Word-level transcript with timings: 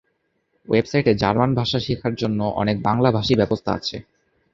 ওয়েবসাইটে 0.67 1.11
জার্মান 1.15 1.51
ভাষা 1.55 1.79
শেখার 1.79 2.13
জন্য 2.15 2.39
অনেক 2.61 2.77
বাংলাভাষী 2.81 3.33
ব্যবস্থা 3.37 3.71
আছে। 3.73 3.97